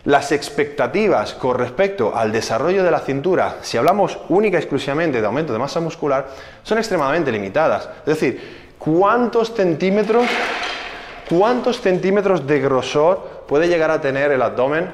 las 0.04 0.32
expectativas 0.32 1.34
con 1.34 1.58
respecto 1.58 2.16
al 2.16 2.32
desarrollo 2.32 2.84
de 2.84 2.90
la 2.90 3.00
cintura, 3.00 3.56
si 3.62 3.76
hablamos 3.76 4.18
única 4.28 4.56
y 4.56 4.60
exclusivamente 4.60 5.20
de 5.20 5.26
aumento 5.26 5.52
de 5.52 5.58
masa 5.58 5.80
muscular, 5.80 6.28
son 6.62 6.78
extremadamente 6.78 7.32
limitadas. 7.32 7.88
Es 8.00 8.20
decir, 8.20 8.74
¿cuántos 8.78 9.52
centímetros, 9.54 10.26
cuántos 11.28 11.80
centímetros 11.80 12.46
de 12.46 12.60
grosor 12.60 13.44
puede 13.46 13.68
llegar 13.68 13.90
a 13.90 14.00
tener 14.00 14.30
el 14.30 14.42
abdomen 14.42 14.90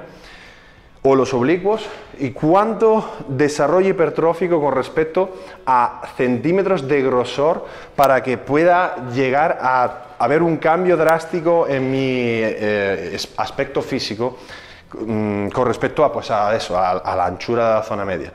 o 1.07 1.15
los 1.15 1.35
oblicuos 1.35 1.87
y 2.19 2.31
cuánto 2.31 3.17
desarrollo 3.29 3.91
hipertrófico 3.91 4.59
con 4.59 4.75
respecto 4.75 5.37
a 5.67 6.01
centímetros 6.17 6.89
de 6.89 7.03
grosor 7.03 7.67
para 7.95 8.23
que 8.23 8.39
pueda 8.39 9.11
llegar 9.15 9.59
a 9.61 10.05
haber 10.19 10.43
un 10.43 10.57
cambio 10.57 10.97
drástico 10.97 11.69
en 11.69 11.91
mi 11.91 11.99
eh, 12.01 13.19
aspecto 13.37 13.83
físico 13.83 14.39
Mm, 15.01 15.49
con 15.49 15.67
respecto 15.67 16.05
a, 16.05 16.13
pues 16.13 16.31
a 16.31 16.55
eso, 16.55 16.79
a, 16.79 16.91
a 16.91 17.17
la 17.17 17.27
anchura 17.27 17.69
de 17.69 17.75
la 17.75 17.83
zona 17.83 18.05
media. 18.05 18.33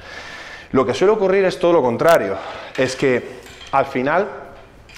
Lo 0.72 0.86
que 0.86 0.94
suele 0.94 1.13
ocurrir 1.13 1.46
es 1.46 1.58
todo 1.58 1.74
lo 1.74 1.82
contrario, 1.82 2.36
es 2.78 2.96
que 2.96 3.39
al 3.72 3.86
final 3.86 4.28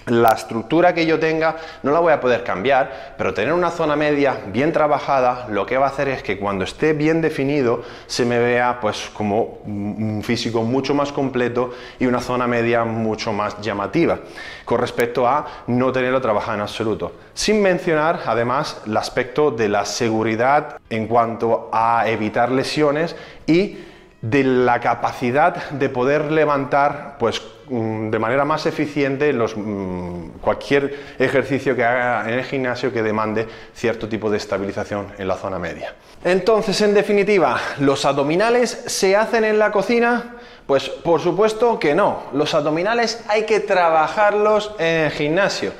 la 0.07 0.29
estructura 0.29 0.93
que 0.93 1.05
yo 1.05 1.19
tenga 1.19 1.57
no 1.83 1.91
la 1.91 1.99
voy 1.99 2.13
a 2.13 2.19
poder 2.19 2.43
cambiar, 2.43 3.15
pero 3.17 3.33
tener 3.33 3.53
una 3.53 3.69
zona 3.71 3.95
media 3.95 4.37
bien 4.47 4.71
trabajada 4.71 5.47
lo 5.49 5.65
que 5.65 5.77
va 5.77 5.87
a 5.87 5.89
hacer 5.89 6.07
es 6.07 6.23
que 6.23 6.39
cuando 6.39 6.63
esté 6.63 6.93
bien 6.93 7.21
definido 7.21 7.83
se 8.07 8.25
me 8.25 8.39
vea 8.39 8.79
pues 8.81 9.09
como 9.13 9.59
un 9.65 10.21
físico 10.23 10.63
mucho 10.63 10.93
más 10.93 11.11
completo 11.11 11.73
y 11.99 12.05
una 12.05 12.19
zona 12.19 12.47
media 12.47 12.83
mucho 12.83 13.31
más 13.31 13.59
llamativa 13.61 14.19
con 14.65 14.79
respecto 14.79 15.27
a 15.27 15.45
no 15.67 15.91
tenerlo 15.91 16.21
trabajado 16.21 16.55
en 16.55 16.61
absoluto. 16.61 17.13
Sin 17.33 17.61
mencionar 17.61 18.21
además 18.25 18.81
el 18.85 18.97
aspecto 18.97 19.51
de 19.51 19.69
la 19.69 19.85
seguridad 19.85 20.79
en 20.89 21.07
cuanto 21.07 21.69
a 21.71 22.07
evitar 22.07 22.51
lesiones 22.51 23.15
y 23.45 23.77
de 24.21 24.43
la 24.43 24.79
capacidad 24.79 25.71
de 25.71 25.89
poder 25.89 26.31
levantar 26.31 27.15
pues 27.19 27.41
de 27.71 28.19
manera 28.19 28.43
más 28.43 28.65
eficiente 28.65 29.31
los, 29.31 29.55
mm, 29.55 30.39
cualquier 30.41 30.93
ejercicio 31.17 31.75
que 31.75 31.85
haga 31.85 32.29
en 32.29 32.39
el 32.39 32.43
gimnasio 32.43 32.91
que 32.91 33.01
demande 33.01 33.47
cierto 33.73 34.09
tipo 34.09 34.29
de 34.29 34.37
estabilización 34.37 35.07
en 35.17 35.27
la 35.27 35.37
zona 35.37 35.57
media. 35.57 35.95
Entonces, 36.23 36.81
en 36.81 36.93
definitiva, 36.93 37.59
¿los 37.79 38.03
abdominales 38.03 38.83
se 38.87 39.15
hacen 39.15 39.45
en 39.45 39.57
la 39.57 39.71
cocina? 39.71 40.35
Pues 40.67 40.89
por 40.89 41.21
supuesto 41.21 41.79
que 41.79 41.95
no. 41.95 42.23
Los 42.33 42.53
abdominales 42.53 43.23
hay 43.27 43.45
que 43.45 43.61
trabajarlos 43.61 44.75
en 44.77 45.05
el 45.05 45.11
gimnasio. 45.11 45.71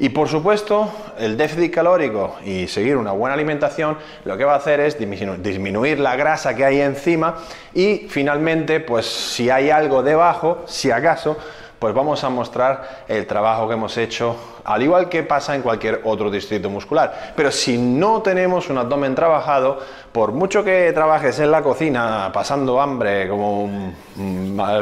Y 0.00 0.10
por 0.10 0.28
supuesto, 0.28 0.92
el 1.18 1.36
déficit 1.36 1.74
calórico 1.74 2.36
y 2.44 2.68
seguir 2.68 2.96
una 2.96 3.10
buena 3.10 3.34
alimentación 3.34 3.98
lo 4.24 4.36
que 4.36 4.44
va 4.44 4.54
a 4.54 4.56
hacer 4.58 4.78
es 4.78 4.96
disminuir 4.98 5.98
la 5.98 6.14
grasa 6.14 6.54
que 6.54 6.64
hay 6.64 6.80
encima 6.80 7.36
y 7.74 8.06
finalmente, 8.08 8.78
pues 8.78 9.06
si 9.06 9.50
hay 9.50 9.70
algo 9.70 10.04
debajo, 10.04 10.62
si 10.66 10.92
acaso, 10.92 11.36
pues 11.78 11.94
vamos 11.94 12.24
a 12.24 12.28
mostrar 12.28 13.04
el 13.06 13.26
trabajo 13.26 13.68
que 13.68 13.74
hemos 13.74 13.96
hecho, 13.96 14.36
al 14.64 14.82
igual 14.82 15.08
que 15.08 15.22
pasa 15.22 15.54
en 15.54 15.62
cualquier 15.62 16.00
otro 16.04 16.30
distrito 16.30 16.68
muscular. 16.68 17.32
Pero 17.36 17.50
si 17.52 17.78
no 17.78 18.20
tenemos 18.20 18.68
un 18.68 18.78
abdomen 18.78 19.14
trabajado, 19.14 19.78
por 20.10 20.32
mucho 20.32 20.64
que 20.64 20.92
trabajes 20.92 21.38
en 21.38 21.50
la 21.52 21.62
cocina 21.62 22.30
pasando 22.32 22.80
hambre 22.80 23.28
como 23.28 23.62
un, 23.62 23.94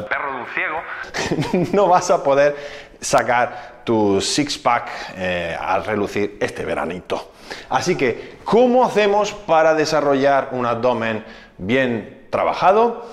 perro 0.09 0.33
de 0.33 0.41
un 0.41 0.47
ciego, 0.55 1.73
no 1.73 1.89
vas 1.89 2.11
a 2.11 2.23
poder 2.23 2.57
sacar 3.01 3.83
tu 3.85 4.21
six-pack 4.21 4.89
eh, 5.17 5.57
al 5.59 5.85
relucir 5.85 6.37
este 6.41 6.65
veranito. 6.65 7.33
Así 7.69 7.97
que, 7.97 8.39
¿cómo 8.45 8.85
hacemos 8.85 9.33
para 9.33 9.75
desarrollar 9.75 10.49
un 10.53 10.67
abdomen 10.67 11.25
bien 11.59 12.27
trabajado? 12.31 13.07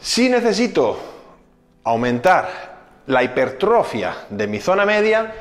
Si 0.00 0.28
necesito 0.28 0.98
aumentar 1.84 2.70
la 3.06 3.22
hipertrofia 3.22 4.14
de 4.28 4.46
mi 4.46 4.60
zona 4.60 4.84
media, 4.84 5.32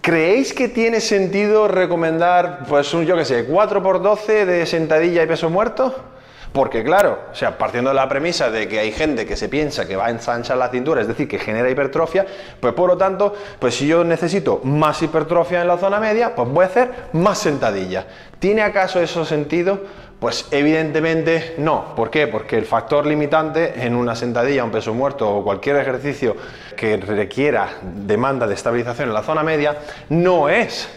¿creéis 0.00 0.52
que 0.52 0.68
tiene 0.68 1.00
sentido 1.00 1.68
recomendar, 1.68 2.64
pues, 2.68 2.92
un, 2.94 3.04
yo 3.04 3.16
que 3.16 3.24
sé, 3.24 3.48
4x12 3.48 4.44
de 4.44 4.66
sentadilla 4.66 5.22
y 5.22 5.26
peso 5.26 5.50
muerto? 5.50 6.15
Porque 6.56 6.82
claro, 6.82 7.18
o 7.30 7.34
sea, 7.34 7.58
partiendo 7.58 7.90
de 7.90 7.96
la 7.96 8.08
premisa 8.08 8.50
de 8.50 8.66
que 8.66 8.78
hay 8.78 8.90
gente 8.90 9.26
que 9.26 9.36
se 9.36 9.50
piensa 9.50 9.86
que 9.86 9.94
va 9.94 10.06
a 10.06 10.10
ensanchar 10.10 10.56
la 10.56 10.70
cintura, 10.70 11.02
es 11.02 11.06
decir, 11.06 11.28
que 11.28 11.38
genera 11.38 11.68
hipertrofia, 11.68 12.24
pues 12.58 12.72
por 12.72 12.88
lo 12.88 12.96
tanto, 12.96 13.34
pues 13.58 13.74
si 13.74 13.86
yo 13.86 14.04
necesito 14.04 14.62
más 14.64 15.02
hipertrofia 15.02 15.60
en 15.60 15.68
la 15.68 15.76
zona 15.76 16.00
media, 16.00 16.34
pues 16.34 16.48
voy 16.48 16.62
a 16.62 16.68
hacer 16.68 16.90
más 17.12 17.36
sentadillas. 17.36 18.06
¿Tiene 18.38 18.62
acaso 18.62 19.02
eso 19.02 19.26
sentido? 19.26 19.80
Pues 20.18 20.48
evidentemente 20.50 21.56
no. 21.58 21.94
¿Por 21.94 22.08
qué? 22.08 22.26
Porque 22.26 22.56
el 22.56 22.64
factor 22.64 23.04
limitante 23.04 23.84
en 23.84 23.94
una 23.94 24.16
sentadilla, 24.16 24.64
un 24.64 24.70
peso 24.70 24.94
muerto 24.94 25.28
o 25.28 25.44
cualquier 25.44 25.76
ejercicio 25.76 26.36
que 26.74 26.96
requiera 26.96 27.68
demanda 27.82 28.46
de 28.46 28.54
estabilización 28.54 29.08
en 29.08 29.14
la 29.14 29.22
zona 29.22 29.42
media 29.42 29.76
no 30.08 30.48
es 30.48 30.88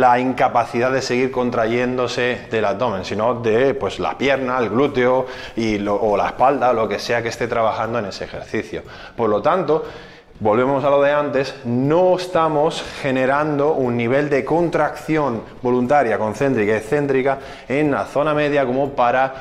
la 0.00 0.18
incapacidad 0.18 0.90
de 0.90 1.02
seguir 1.02 1.30
contrayéndose 1.30 2.46
del 2.50 2.64
abdomen, 2.64 3.04
sino 3.04 3.34
de 3.34 3.74
pues, 3.74 3.98
la 3.98 4.16
pierna, 4.18 4.58
el 4.58 4.70
glúteo 4.70 5.26
y 5.56 5.86
o 5.86 6.16
la 6.16 6.28
espalda, 6.28 6.72
lo 6.72 6.88
que 6.88 6.98
sea 6.98 7.22
que 7.22 7.28
esté 7.28 7.46
trabajando 7.46 7.98
en 7.98 8.06
ese 8.06 8.24
ejercicio. 8.24 8.82
Por 9.16 9.30
lo 9.30 9.40
tanto, 9.40 9.84
volvemos 10.40 10.84
a 10.84 10.90
lo 10.90 11.02
de 11.02 11.12
antes, 11.12 11.54
no 11.64 12.16
estamos 12.16 12.84
generando 13.00 13.72
un 13.72 13.96
nivel 13.96 14.28
de 14.30 14.44
contracción 14.44 15.42
voluntaria, 15.62 16.18
concéntrica 16.18 16.76
excéntrica 16.76 17.38
en 17.68 17.90
la 17.90 18.04
zona 18.04 18.34
media 18.34 18.66
como 18.66 18.90
para 18.90 19.34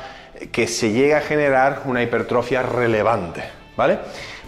que 0.52 0.68
se 0.68 0.92
llegue 0.92 1.16
a 1.16 1.22
generar 1.22 1.82
una 1.86 2.04
hipertrofia 2.04 2.62
relevante. 2.62 3.44
¿vale? 3.76 3.98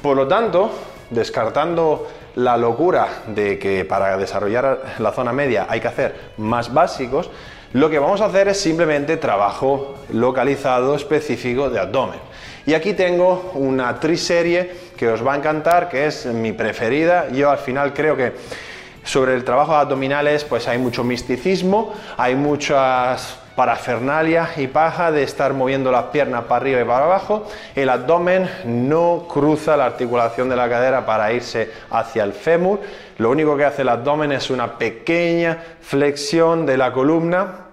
Por 0.02 0.16
lo 0.16 0.28
tanto, 0.28 0.72
descartando 1.10 2.08
la 2.36 2.58
locura 2.58 3.24
de 3.28 3.58
que 3.58 3.86
para 3.86 4.18
desarrollar 4.18 4.96
la 5.00 5.12
zona 5.12 5.34
media 5.34 5.68
hay 5.70 5.80
que 5.80 5.88
hacer 5.88 6.16
más 6.38 6.74
básicos, 6.74 7.30
lo 7.74 7.90
que 7.90 8.00
vamos 8.00 8.22
a 8.22 8.26
hacer 8.26 8.48
es 8.48 8.60
simplemente 8.60 9.18
trabajo 9.18 9.96
localizado 10.14 10.96
específico 10.96 11.70
de 11.70 11.80
abdomen. 11.80 12.20
Y 12.66 12.74
aquí 12.74 12.94
tengo 12.94 13.52
una 13.56 14.00
triserie 14.00 14.72
que 14.98 15.10
os 15.10 15.26
va 15.26 15.34
a 15.34 15.38
encantar, 15.38 15.90
que 15.90 16.08
es 16.08 16.26
mi 16.26 16.52
preferida. 16.52 17.30
Yo 17.30 17.50
al 17.50 17.58
final 17.58 17.94
creo 17.94 18.16
que 18.16 18.34
sobre 19.04 19.36
el 19.36 19.44
trabajo 19.44 19.74
de 19.74 19.80
abdominales 19.80 20.44
pues 20.46 20.68
hay 20.68 20.78
mucho 20.78 21.04
misticismo, 21.04 21.94
hay 22.18 22.36
muchas 22.36 23.40
parafernalia 23.56 24.50
y 24.58 24.68
paja 24.68 25.12
de 25.12 25.24
estar 25.24 25.54
moviendo 25.54 25.92
las 25.92 26.06
piernas 26.06 26.44
para 26.44 26.58
arriba 26.62 26.82
y 26.82 26.84
para 26.84 27.06
abajo. 27.06 27.48
El 27.76 27.90
abdomen 27.90 28.50
no 28.66 29.28
cruza 29.32 29.78
la 29.78 29.86
articulación 29.86 30.50
de 30.50 30.56
la 30.56 30.70
cadera 30.70 31.06
para 31.06 31.32
irse 31.32 31.72
hacia 31.90 32.24
el 32.24 32.34
fémur. 32.34 32.80
Lo 33.18 33.32
único 33.32 33.56
que 33.56 33.66
hace 33.66 33.84
el 33.84 33.90
abdomen 33.90 34.32
es 34.32 34.50
una 34.50 34.78
pequeña 34.78 35.58
flexión 35.82 36.66
de 36.66 36.78
la 36.78 36.92
columna 36.92 37.66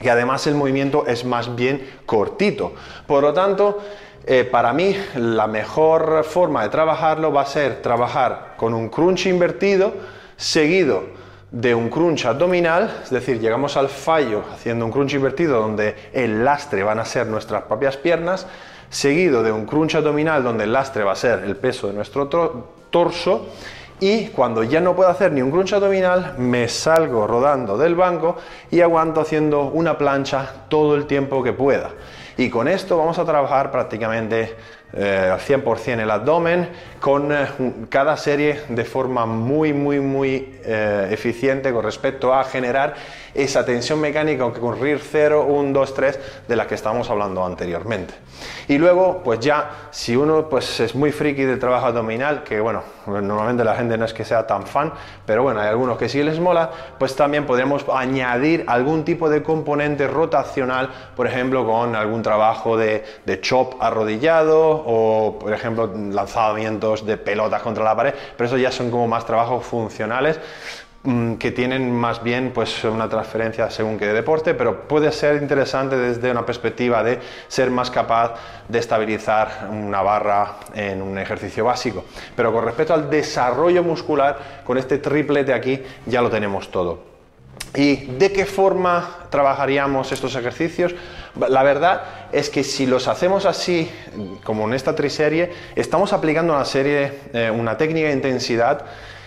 y 0.00 0.08
además 0.08 0.46
el 0.46 0.54
movimiento 0.54 1.06
es 1.06 1.24
más 1.24 1.54
bien 1.56 2.00
cortito. 2.06 2.74
Por 3.06 3.22
lo 3.22 3.32
tanto, 3.32 3.82
eh, 4.24 4.44
para 4.44 4.72
mí 4.72 4.96
la 5.16 5.46
mejor 5.46 6.24
forma 6.24 6.62
de 6.62 6.68
trabajarlo 6.68 7.32
va 7.32 7.42
a 7.42 7.46
ser 7.46 7.82
trabajar 7.82 8.54
con 8.56 8.74
un 8.74 8.88
crunch 8.88 9.26
invertido 9.26 9.92
seguido 10.36 11.25
de 11.50 11.74
un 11.74 11.88
crunch 11.88 12.26
abdominal, 12.26 13.02
es 13.04 13.10
decir, 13.10 13.40
llegamos 13.40 13.76
al 13.76 13.88
fallo 13.88 14.42
haciendo 14.52 14.84
un 14.84 14.90
crunch 14.90 15.14
invertido 15.14 15.60
donde 15.60 15.94
el 16.12 16.44
lastre 16.44 16.82
van 16.82 16.98
a 16.98 17.04
ser 17.04 17.26
nuestras 17.26 17.62
propias 17.62 17.96
piernas, 17.96 18.46
seguido 18.90 19.42
de 19.42 19.52
un 19.52 19.66
crunch 19.66 19.94
abdominal 19.94 20.42
donde 20.42 20.64
el 20.64 20.72
lastre 20.72 21.04
va 21.04 21.12
a 21.12 21.16
ser 21.16 21.44
el 21.44 21.56
peso 21.56 21.86
de 21.88 21.94
nuestro 21.94 22.28
torso 22.90 23.46
y 24.00 24.26
cuando 24.26 24.62
ya 24.62 24.80
no 24.80 24.94
puedo 24.94 25.08
hacer 25.08 25.32
ni 25.32 25.40
un 25.40 25.50
crunch 25.50 25.72
abdominal 25.72 26.34
me 26.36 26.68
salgo 26.68 27.26
rodando 27.26 27.78
del 27.78 27.94
banco 27.94 28.36
y 28.70 28.80
aguanto 28.80 29.20
haciendo 29.20 29.64
una 29.64 29.96
plancha 29.96 30.46
todo 30.68 30.94
el 30.96 31.06
tiempo 31.06 31.42
que 31.42 31.52
pueda. 31.52 31.90
Y 32.36 32.50
con 32.50 32.68
esto 32.68 32.98
vamos 32.98 33.18
a 33.18 33.24
trabajar 33.24 33.70
prácticamente 33.70 34.54
eh, 34.92 35.30
al 35.32 35.40
100% 35.40 36.00
el 36.00 36.10
abdomen 36.10 36.68
con 37.00 37.32
eh, 37.32 37.46
cada 37.88 38.16
serie 38.16 38.60
de 38.68 38.84
forma 38.84 39.26
muy 39.26 39.72
muy 39.72 39.98
muy 40.00 40.58
eh, 40.64 41.08
eficiente 41.10 41.72
con 41.72 41.84
respecto 41.84 42.32
a 42.32 42.44
generar 42.44 42.94
esa 43.36 43.64
tensión 43.64 44.00
mecánica 44.00 44.50
con 44.52 44.80
RIR 44.80 45.00
0, 45.00 45.46
1, 45.48 45.72
2, 45.78 45.94
3 45.94 46.20
de 46.48 46.56
la 46.56 46.66
que 46.66 46.74
estábamos 46.74 47.08
hablando 47.10 47.44
anteriormente. 47.44 48.14
Y 48.68 48.78
luego 48.78 49.22
pues 49.22 49.40
ya 49.40 49.88
si 49.90 50.16
uno 50.16 50.48
pues 50.48 50.80
es 50.80 50.94
muy 50.94 51.12
friki 51.12 51.44
del 51.44 51.58
trabajo 51.58 51.86
abdominal 51.86 52.42
que 52.42 52.60
bueno 52.60 52.82
normalmente 53.06 53.64
la 53.64 53.76
gente 53.76 53.96
no 53.96 54.04
es 54.04 54.12
que 54.12 54.24
sea 54.24 54.46
tan 54.46 54.66
fan 54.66 54.92
pero 55.24 55.42
bueno 55.44 55.60
hay 55.60 55.68
algunos 55.68 55.96
que 55.96 56.08
sí 56.08 56.22
les 56.22 56.40
mola 56.40 56.70
pues 56.98 57.14
también 57.14 57.46
podemos 57.46 57.84
añadir 57.88 58.64
algún 58.66 59.04
tipo 59.04 59.30
de 59.30 59.42
componente 59.42 60.08
rotacional 60.08 60.90
por 61.14 61.26
ejemplo 61.26 61.64
con 61.64 61.94
algún 61.94 62.22
trabajo 62.22 62.76
de, 62.76 63.04
de 63.24 63.40
chop 63.40 63.74
arrodillado 63.80 64.82
o, 64.86 65.38
por 65.38 65.52
ejemplo, 65.52 65.90
lanzamientos 66.10 67.06
de 67.06 67.16
pelotas 67.16 67.62
contra 67.62 67.84
la 67.84 67.96
pared, 67.96 68.14
pero 68.36 68.46
eso 68.46 68.56
ya 68.56 68.70
son 68.70 68.90
como 68.90 69.06
más 69.08 69.24
trabajos 69.24 69.64
funcionales 69.64 70.38
que 71.38 71.52
tienen 71.52 71.92
más 71.92 72.22
bien 72.22 72.50
pues 72.52 72.82
una 72.84 73.08
transferencia 73.08 73.70
según 73.70 73.96
qué 73.96 74.06
deporte, 74.06 74.54
pero 74.54 74.88
puede 74.88 75.12
ser 75.12 75.40
interesante 75.40 75.96
desde 75.96 76.30
una 76.30 76.44
perspectiva 76.44 77.02
de 77.04 77.20
ser 77.46 77.70
más 77.70 77.90
capaz 77.90 78.34
de 78.68 78.80
estabilizar 78.80 79.68
una 79.70 80.02
barra 80.02 80.56
en 80.74 81.02
un 81.02 81.16
ejercicio 81.18 81.64
básico. 81.64 82.04
Pero 82.34 82.52
con 82.52 82.64
respecto 82.64 82.92
al 82.92 83.08
desarrollo 83.08 83.84
muscular, 83.84 84.62
con 84.64 84.78
este 84.78 84.98
triplete 84.98 85.52
aquí 85.52 85.80
ya 86.06 86.20
lo 86.22 86.30
tenemos 86.30 86.70
todo. 86.70 87.16
¿Y 87.74 88.06
de 88.06 88.32
qué 88.32 88.46
forma 88.46 89.26
trabajaríamos 89.30 90.10
estos 90.10 90.34
ejercicios? 90.34 90.94
La 91.36 91.62
verdad 91.62 92.02
es 92.32 92.48
que 92.50 92.64
si 92.64 92.86
los 92.86 93.06
hacemos 93.06 93.44
así, 93.44 93.90
como 94.44 94.66
en 94.66 94.74
esta 94.74 94.94
triserie, 94.94 95.52
estamos 95.76 96.12
aplicando 96.12 96.54
una 96.54 96.64
serie, 96.64 97.12
eh, 97.32 97.50
una 97.50 97.76
técnica 97.76 98.08
de 98.08 98.14
intensidad 98.14 98.84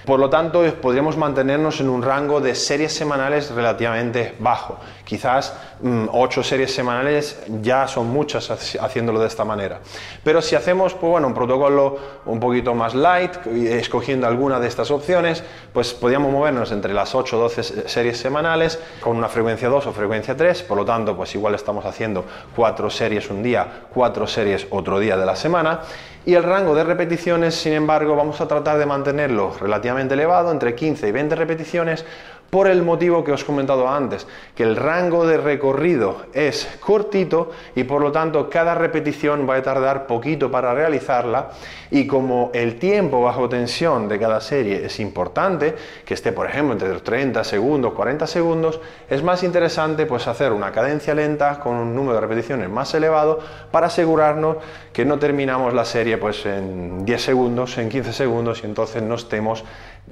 por 0.10 0.20
lo 0.20 0.28
tanto, 0.28 0.64
podríamos 0.82 1.18
mantenernos 1.18 1.82
en 1.82 1.88
un 1.88 2.02
rango 2.02 2.42
de 2.42 2.56
series 2.56 2.92
semanales 2.92 3.52
relativamente 3.52 4.34
bajo. 4.40 4.80
Quizás 5.04 5.54
8 5.84 6.42
mm, 6.42 6.44
series 6.44 6.74
semanales 6.74 7.40
ya 7.62 7.88
son 7.88 8.10
muchas 8.10 8.50
haciéndolo 8.82 9.20
de 9.20 9.28
esta 9.28 9.46
manera. 9.46 9.82
Pero 10.24 10.42
si 10.42 10.56
hacemos 10.56 10.96
pues, 10.96 11.12
bueno, 11.12 11.28
un 11.28 11.36
protocolo 11.36 12.00
un 12.26 12.40
poquito 12.40 12.74
más 12.74 12.96
light, 12.96 13.46
escogiendo 13.46 14.26
alguna 14.26 14.60
de 14.60 14.68
estas 14.68 14.90
opciones, 14.90 15.44
pues 15.74 15.94
podríamos 15.94 16.32
movernos 16.32 16.72
entre 16.72 16.92
las 16.92 17.14
8 17.14 17.38
o 17.38 17.42
12 17.42 17.88
series 17.88 18.18
semanales 18.18 18.80
con 19.02 19.16
una 19.16 19.30
frecuencia 19.30 19.70
2 19.70 19.86
o 19.86 19.94
frecuencia 19.94 20.36
3. 20.36 20.64
Por 20.64 20.78
lo 20.78 20.86
tanto, 20.86 21.16
pues 21.16 21.36
igual 21.36 21.54
estamos 21.54 21.86
haciendo 21.86 22.26
4 22.56 22.90
series 22.90 23.30
un 23.30 23.44
día, 23.44 23.84
4 23.94 24.26
series 24.26 24.66
otro 24.72 24.98
día 24.98 25.18
de 25.18 25.26
la 25.28 25.36
semana 25.36 25.82
y 26.30 26.36
el 26.36 26.44
rango 26.44 26.76
de 26.76 26.84
repeticiones, 26.84 27.56
sin 27.56 27.74
embargo, 27.74 28.16
vamos 28.16 28.40
a 28.40 28.48
tratar 28.48 28.78
de 28.78 28.86
mantenerlo 28.86 29.52
relativamente 29.60 30.14
elevado, 30.14 30.52
entre 30.52 30.76
15 30.76 31.08
y 31.08 31.12
20 31.12 31.36
repeticiones, 31.36 32.06
por 32.50 32.68
el 32.68 32.82
motivo 32.82 33.24
que 33.24 33.32
os 33.32 33.44
he 33.44 33.46
comentado 33.46 33.88
antes, 33.88 34.26
que 34.56 34.64
el 34.64 34.76
rango 34.76 35.26
de 35.26 35.38
recorrido 35.38 36.26
es 36.34 36.68
cortito 36.80 37.52
y 37.76 37.84
por 37.84 38.02
lo 38.02 38.12
tanto 38.12 38.50
cada 38.50 38.76
repetición 38.76 39.48
va 39.48 39.56
a 39.56 39.62
tardar 39.62 40.08
poquito 40.08 40.50
para 40.50 40.74
realizarla. 40.74 41.52
Y 41.92 42.08
como 42.08 42.52
el 42.54 42.78
tiempo 42.78 43.22
bajo 43.22 43.50
tensión 43.50 44.08
de 44.08 44.20
cada 44.20 44.42
serie 44.42 44.86
es 44.86 45.00
importante, 45.00 45.76
que 46.06 46.14
esté 46.14 46.32
por 46.32 46.48
ejemplo 46.48 46.74
entre 46.74 46.90
30 47.00 47.44
segundos, 47.44 47.94
40 47.94 48.28
segundos, 48.28 48.80
es 49.10 49.24
más 49.24 49.44
interesante 49.44 50.06
pues 50.06 50.28
hacer 50.28 50.52
una 50.52 50.72
cadencia 50.72 51.14
lenta 51.14 51.60
con 51.60 51.76
un 51.76 51.96
número 51.96 52.16
de 52.16 52.22
repeticiones 52.22 52.70
más 52.70 52.94
elevado 52.94 53.40
para 53.72 53.88
asegurarnos 53.88 54.58
que 54.94 55.06
no 55.06 55.20
terminamos 55.20 55.74
la 55.74 55.86
serie 55.86 56.18
pues 56.18 56.46
en 56.46 57.06
10 57.06 57.22
segundos, 57.22 57.78
en 57.78 57.90
15 57.90 58.14
segundos 58.14 58.62
y 58.64 58.66
entonces 58.66 59.02
no 59.04 59.16
estemos 59.16 59.64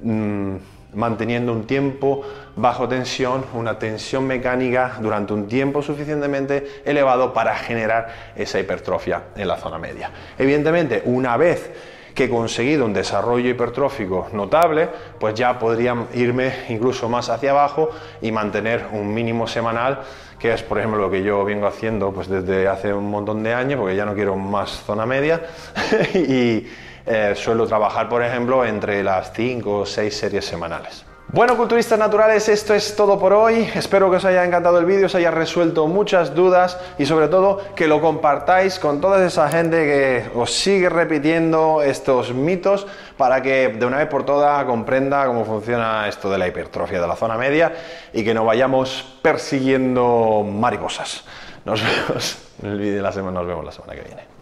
mm, 0.02 0.56
manteniendo 0.94 1.52
un 1.54 1.68
tiempo 1.68 2.24
bajo 2.56 2.88
tensión, 2.88 3.46
una 3.54 3.78
tensión 3.78 4.26
mecánica 4.26 4.98
durante 5.00 5.34
un 5.34 5.48
tiempo 5.48 5.82
suficientemente 5.82 6.82
elevado 6.86 7.34
para 7.34 7.56
generar 7.56 8.08
esa 8.36 8.60
hipertrofia 8.60 9.24
en 9.36 9.48
la 9.48 9.58
zona 9.58 9.78
media. 9.78 10.12
Evidentemente, 10.38 11.04
una 11.06 11.38
vez 11.38 11.72
que 12.18 12.24
he 12.24 12.30
conseguido 12.30 12.84
un 12.84 12.94
desarrollo 12.94 13.48
hipertrófico 13.48 14.30
notable, 14.34 14.90
pues 15.20 15.36
ya 15.36 15.60
podría 15.60 15.96
irme 16.16 16.52
incluso 16.70 17.08
más 17.08 17.30
hacia 17.30 17.52
abajo 17.52 17.92
y 18.24 18.32
mantener 18.32 18.88
un 18.92 19.14
mínimo 19.14 19.48
semanal, 19.48 20.00
que 20.40 20.52
es 20.52 20.64
por 20.64 20.80
ejemplo 20.80 21.00
lo 21.00 21.12
que 21.12 21.22
yo 21.22 21.46
vengo 21.46 21.68
haciendo 21.68 22.12
pues 22.12 22.28
desde 22.28 22.68
hace 22.68 22.92
un 22.92 23.12
montón 23.12 23.44
de 23.44 23.54
años, 23.54 23.80
porque 23.80 23.96
ya 23.96 24.04
no 24.04 24.16
quiero 24.16 24.36
más 24.36 24.84
zona 24.84 25.06
media 25.06 25.42
eh, 27.08 27.34
suelo 27.36 27.66
trabajar, 27.66 28.10
por 28.10 28.24
ejemplo, 28.24 28.66
entre 28.66 29.04
las 29.04 29.32
5 29.34 29.80
o 29.80 29.86
6 29.86 30.16
series 30.16 30.46
semanales. 30.46 31.08
Bueno, 31.30 31.58
culturistas 31.58 32.00
naturales, 32.00 32.48
esto 32.48 32.74
es 32.74 32.96
todo 32.96 33.20
por 33.20 33.34
hoy. 33.34 33.70
Espero 33.76 34.10
que 34.10 34.16
os 34.16 34.24
haya 34.24 34.46
encantado 34.46 34.80
el 34.80 34.86
vídeo, 34.86 35.08
os 35.08 35.16
haya 35.16 35.30
resuelto 35.30 35.86
muchas 35.86 36.34
dudas 36.34 36.80
y 36.98 37.06
sobre 37.06 37.28
todo 37.28 37.62
que 37.76 37.86
lo 37.88 38.00
compartáis 38.00 38.80
con 38.80 39.02
toda 39.02 39.26
esa 39.26 39.50
gente 39.50 39.84
que 39.84 40.30
os 40.34 40.54
sigue 40.54 40.88
repitiendo 40.88 41.82
estos 41.82 42.34
mitos 42.34 42.88
para 43.18 43.42
que 43.42 43.68
de 43.68 43.86
una 43.86 43.98
vez 43.98 44.08
por 44.08 44.26
todas 44.26 44.64
comprenda 44.64 45.26
cómo 45.26 45.44
funciona 45.44 46.08
esto 46.08 46.30
de 46.30 46.38
la 46.38 46.48
hipertrofia 46.48 47.02
de 47.02 47.08
la 47.08 47.18
zona 47.18 47.36
media 47.36 47.74
y 48.14 48.24
que 48.24 48.34
no 48.34 48.46
vayamos 48.46 49.20
persiguiendo 49.22 50.46
mariposas. 50.50 51.26
Nos 51.66 51.84
vemos 52.08 52.38
en 52.64 52.70
el 52.70 52.80
vídeo 52.80 52.96
de 52.96 53.02
la 53.02 53.12
semana, 53.12 53.40
nos 53.40 53.48
vemos 53.48 53.66
la 53.66 53.74
semana 53.74 53.96
que 53.96 54.02
viene. 54.02 54.37